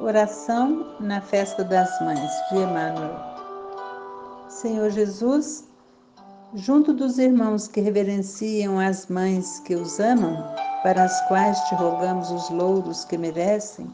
Oração 0.00 0.94
na 1.00 1.20
festa 1.20 1.64
das 1.64 2.00
mães 2.00 2.30
de 2.50 2.58
Emmanuel. 2.58 3.16
Senhor 4.48 4.90
Jesus, 4.90 5.64
junto 6.54 6.92
dos 6.92 7.18
irmãos 7.18 7.66
que 7.66 7.80
reverenciam 7.80 8.78
as 8.78 9.08
mães 9.08 9.58
que 9.66 9.74
os 9.74 9.98
amam, 9.98 10.40
para 10.84 11.02
as 11.02 11.20
quais 11.26 11.58
te 11.62 11.74
rogamos 11.74 12.30
os 12.30 12.48
louros 12.48 13.04
que 13.06 13.18
merecem, 13.18 13.90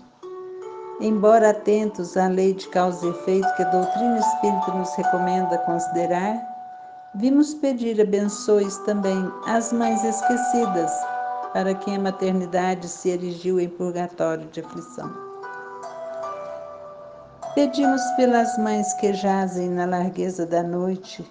embora 1.01 1.51
atentos 1.51 2.19
à 2.19 2.29
lei 2.29 2.53
de 2.53 2.69
causa 2.69 3.07
e 3.07 3.09
efeito 3.09 3.57
que 3.57 3.63
a 3.63 3.71
doutrina 3.71 4.19
espírita 4.19 4.73
nos 4.73 4.95
recomenda 4.97 5.57
considerar, 5.57 6.39
vimos 7.15 7.55
pedir 7.55 7.99
abençoes 7.99 8.77
também 8.81 9.27
às 9.47 9.73
mães 9.73 10.05
esquecidas, 10.05 10.93
para 11.55 11.75
quem 11.75 11.97
a 11.97 12.01
maternidade 12.01 12.87
se 12.91 13.09
erigiu 13.09 13.59
em 13.59 13.71
purgatório 13.71 14.47
de 14.49 14.61
aflição. 14.61 15.24
Pedimos 17.55 18.03
pelas 18.17 18.59
mães 18.59 18.93
que 18.95 19.13
jazem 19.13 19.71
na 19.71 19.87
largueza 19.87 20.45
da 20.45 20.61
noite, 20.61 21.25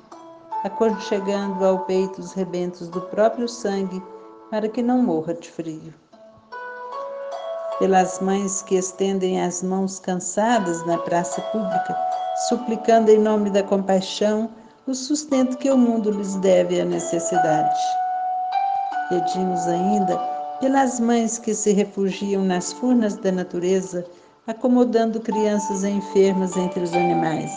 aconchegando 0.64 1.66
ao 1.66 1.80
peito 1.80 2.22
os 2.22 2.32
rebentos 2.32 2.88
do 2.88 3.02
próprio 3.02 3.46
sangue, 3.50 4.02
para 4.50 4.70
que 4.70 4.82
não 4.82 5.04
morra 5.04 5.34
de 5.34 5.52
frio. 5.52 5.94
Pelas 7.78 8.22
mães 8.22 8.62
que 8.62 8.76
estendem 8.76 9.42
as 9.42 9.62
mãos 9.62 10.00
cansadas 10.00 10.86
na 10.86 10.98
praça 10.98 11.42
pública, 11.42 11.94
suplicando 12.48 13.10
em 13.10 13.20
nome 13.20 13.50
da 13.50 13.62
compaixão 13.62 14.50
o 14.88 14.94
sustento 14.94 15.58
que 15.58 15.70
o 15.70 15.78
mundo 15.78 16.10
lhes 16.10 16.36
deve 16.36 16.80
à 16.80 16.86
necessidade. 16.86 17.80
Pedimos 19.10 19.68
ainda 19.68 20.18
pelas 20.62 21.02
mães 21.02 21.38
que 21.38 21.54
se 21.54 21.74
refugiam 21.74 22.46
nas 22.46 22.72
furnas 22.72 23.18
da 23.18 23.30
natureza, 23.30 24.06
acomodando 24.46 25.22
crianças 25.22 25.86
enfermas 25.86 26.58
entre 26.58 26.84
os 26.84 26.94
animais. 26.94 27.52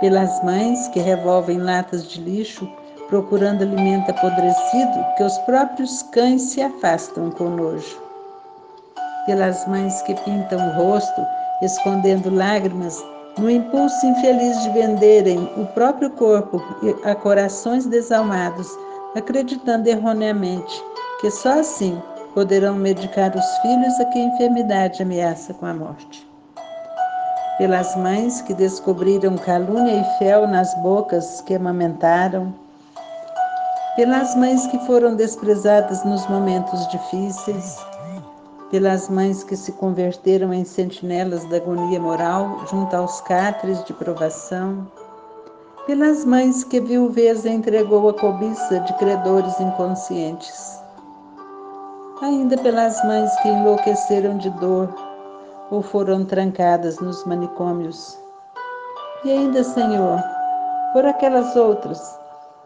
Pelas 0.00 0.42
mães 0.42 0.88
que 0.88 1.00
revolvem 1.00 1.58
latas 1.58 2.08
de 2.08 2.20
lixo, 2.20 2.66
procurando 3.08 3.62
alimento 3.62 4.10
apodrecido, 4.10 5.04
que 5.16 5.22
os 5.22 5.36
próprios 5.38 6.02
cães 6.14 6.42
se 6.42 6.62
afastam 6.62 7.30
com 7.30 7.50
nojo. 7.50 8.00
Pelas 9.26 9.66
mães 9.66 10.00
que 10.02 10.14
pintam 10.14 10.66
o 10.66 10.72
rosto, 10.82 11.26
escondendo 11.62 12.34
lágrimas, 12.34 13.04
no 13.38 13.50
impulso 13.50 14.06
infeliz 14.06 14.62
de 14.62 14.70
venderem 14.70 15.52
o 15.58 15.66
próprio 15.74 16.10
corpo 16.10 16.62
a 17.04 17.14
corações 17.14 17.84
desalmados, 17.84 18.68
acreditando 19.14 19.88
erroneamente 19.88 20.82
que 21.20 21.30
só 21.30 21.60
assim 21.60 22.00
poderão 22.38 22.76
medicar 22.76 23.34
os 23.34 23.58
filhos 23.58 23.98
a 23.98 24.04
que 24.04 24.20
a 24.20 24.26
enfermidade 24.26 25.02
ameaça 25.02 25.52
com 25.54 25.66
a 25.66 25.74
morte. 25.74 26.24
Pelas 27.58 27.96
mães 27.96 28.40
que 28.42 28.54
descobriram 28.54 29.36
calúnia 29.36 29.94
e 29.94 30.18
fel 30.20 30.46
nas 30.46 30.72
bocas 30.80 31.40
que 31.40 31.56
amamentaram, 31.56 32.54
pelas 33.96 34.36
mães 34.36 34.68
que 34.68 34.78
foram 34.86 35.16
desprezadas 35.16 36.04
nos 36.04 36.24
momentos 36.28 36.86
difíceis, 36.86 37.76
pelas 38.70 39.08
mães 39.08 39.42
que 39.42 39.56
se 39.56 39.72
converteram 39.72 40.54
em 40.54 40.64
sentinelas 40.64 41.44
da 41.46 41.56
agonia 41.56 41.98
moral 41.98 42.64
junto 42.70 42.94
aos 42.94 43.20
cátres 43.22 43.82
de 43.82 43.92
provação, 43.92 44.86
pelas 45.88 46.24
mães 46.24 46.62
que 46.62 46.78
viuveza 46.78 47.50
entregou 47.50 48.08
a 48.08 48.14
cobiça 48.14 48.78
de 48.78 48.92
credores 48.96 49.58
inconscientes, 49.58 50.77
ainda 52.22 52.56
pelas 52.58 53.02
mães 53.04 53.34
que 53.40 53.48
enlouqueceram 53.48 54.38
de 54.38 54.50
dor 54.50 54.92
ou 55.70 55.82
foram 55.82 56.24
trancadas 56.24 56.98
nos 56.98 57.24
manicômios. 57.24 58.18
E 59.24 59.30
ainda, 59.30 59.62
Senhor, 59.62 60.22
por 60.92 61.04
aquelas 61.04 61.54
outras 61.54 62.18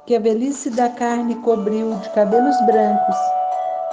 que 0.06 0.16
a 0.16 0.20
velhice 0.20 0.70
da 0.70 0.88
carne 0.88 1.34
cobriu 1.36 1.94
de 1.94 2.10
cabelos 2.10 2.58
brancos 2.66 3.16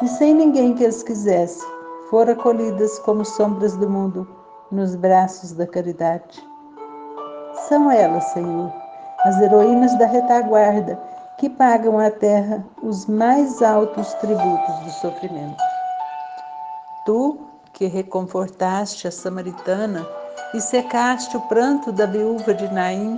e 0.01 0.07
sem 0.07 0.33
ninguém 0.33 0.73
que 0.73 0.85
as 0.85 1.03
quisesse, 1.03 1.65
foram 2.09 2.33
acolhidas 2.33 2.97
como 2.99 3.25
sombras 3.25 3.75
do 3.75 3.89
mundo 3.89 4.27
nos 4.71 4.95
braços 4.95 5.51
da 5.51 5.67
caridade. 5.67 6.43
São 7.67 7.91
elas, 7.91 8.23
Senhor, 8.25 8.71
as 9.25 9.39
heroínas 9.41 9.97
da 9.99 10.05
retaguarda 10.05 10.97
que 11.39 11.49
pagam 11.49 11.97
à 11.97 12.11
terra 12.11 12.65
os 12.83 13.05
mais 13.05 13.61
altos 13.61 14.13
tributos 14.15 14.79
do 14.83 14.91
sofrimento. 14.91 15.63
Tu, 17.05 17.39
que 17.71 17.85
reconfortaste 17.85 19.07
a 19.07 19.11
samaritana 19.11 20.05
e 20.53 20.59
secaste 20.59 21.37
o 21.37 21.41
pranto 21.41 21.93
da 21.93 22.05
viúva 22.05 22.53
de 22.53 22.69
Naim, 22.73 23.17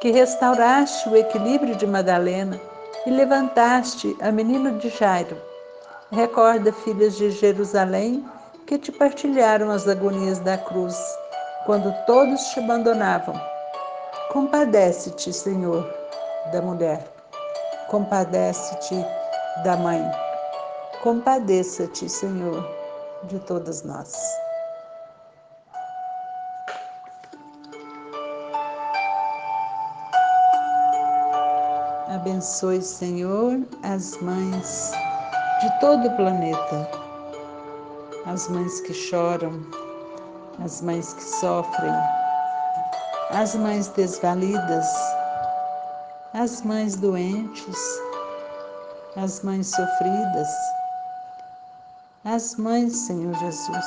que 0.00 0.10
restauraste 0.10 1.08
o 1.08 1.16
equilíbrio 1.16 1.76
de 1.76 1.86
Madalena 1.86 2.60
e 3.06 3.10
levantaste 3.10 4.16
a 4.20 4.32
menino 4.32 4.76
de 4.80 4.88
Jairo, 4.88 5.36
recorda, 6.10 6.72
filhas 6.72 7.16
de 7.16 7.30
Jerusalém, 7.30 8.24
que 8.66 8.78
te 8.78 8.90
partilharam 8.90 9.70
as 9.70 9.86
agonias 9.86 10.40
da 10.40 10.58
cruz, 10.58 10.96
quando 11.66 11.94
todos 12.04 12.42
te 12.46 12.58
abandonavam. 12.58 13.40
Compadece-te, 14.32 15.32
Senhor, 15.32 15.88
da 16.50 16.60
mulher 16.60 17.14
Compadece-te 17.88 18.96
da 19.62 19.76
mãe. 19.76 20.02
Compadeça-te, 21.02 22.08
Senhor, 22.08 22.66
de 23.24 23.38
todas 23.40 23.82
nós. 23.82 24.14
Abençoe, 32.14 32.80
Senhor, 32.80 33.60
as 33.82 34.16
mães 34.22 34.92
de 35.60 35.80
todo 35.80 36.06
o 36.06 36.16
planeta, 36.16 36.90
as 38.26 38.48
mães 38.48 38.80
que 38.80 38.94
choram, 38.94 39.60
as 40.64 40.80
mães 40.80 41.12
que 41.12 41.22
sofrem, 41.22 41.92
as 43.30 43.54
mães 43.54 43.88
desvalidas, 43.88 44.86
as 46.34 46.62
mães 46.62 46.96
doentes, 46.96 47.78
as 49.14 49.40
mães 49.42 49.68
sofridas, 49.68 50.48
as 52.24 52.56
mães, 52.56 52.92
Senhor 52.92 53.32
Jesus, 53.34 53.86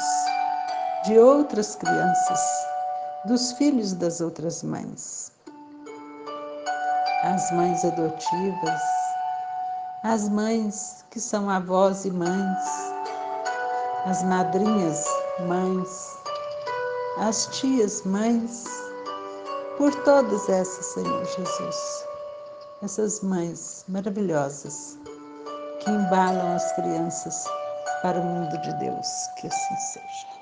de 1.03 1.19
outras 1.19 1.75
crianças, 1.75 2.40
dos 3.25 3.52
filhos 3.52 3.91
das 3.91 4.22
outras 4.22 4.63
mães, 4.63 5.30
as 7.24 7.52
mães 7.52 7.84
adotivas, 7.84 8.81
as 10.06 10.29
mães 10.29 11.03
que 11.12 11.19
são 11.19 11.50
avós 11.50 12.06
e 12.06 12.12
mães, 12.12 12.64
as 14.06 14.24
madrinhas 14.24 15.06
mães, 15.47 16.18
as 17.19 17.47
tias 17.47 18.03
mães, 18.03 18.64
por 19.78 19.94
todas 20.06 20.47
essas, 20.47 20.85
Senhor 20.85 21.25
Jesus 21.25 22.08
essas 22.82 23.22
mães 23.22 23.84
maravilhosas 23.88 24.98
que 25.80 25.90
embalam 25.90 26.56
as 26.56 26.72
crianças 26.74 27.44
para 28.02 28.20
o 28.20 28.24
mundo 28.24 28.58
de 28.62 28.74
Deus. 28.74 29.08
Que 29.40 29.48
assim 29.48 29.76
seja. 29.78 30.37